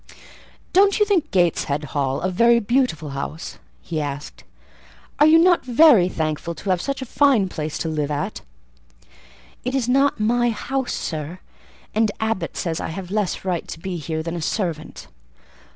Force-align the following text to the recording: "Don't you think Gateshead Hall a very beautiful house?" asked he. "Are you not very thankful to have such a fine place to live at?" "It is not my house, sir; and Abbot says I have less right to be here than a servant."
"Don't 0.73 0.97
you 0.99 1.05
think 1.05 1.29
Gateshead 1.29 1.83
Hall 1.93 2.21
a 2.21 2.31
very 2.31 2.59
beautiful 2.59 3.09
house?" 3.11 3.59
asked 3.95 4.41
he. 4.41 4.45
"Are 5.19 5.27
you 5.27 5.37
not 5.37 5.63
very 5.63 6.09
thankful 6.09 6.55
to 6.55 6.71
have 6.71 6.81
such 6.81 7.03
a 7.03 7.05
fine 7.05 7.47
place 7.49 7.77
to 7.77 7.87
live 7.87 8.09
at?" 8.09 8.41
"It 9.63 9.75
is 9.75 9.87
not 9.87 10.19
my 10.19 10.49
house, 10.49 10.93
sir; 10.95 11.37
and 11.93 12.09
Abbot 12.19 12.57
says 12.57 12.79
I 12.79 12.87
have 12.87 13.11
less 13.11 13.45
right 13.45 13.67
to 13.67 13.79
be 13.79 13.97
here 13.97 14.23
than 14.23 14.35
a 14.35 14.41
servant." 14.41 15.05